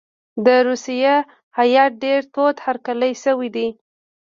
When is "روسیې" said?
0.67-1.15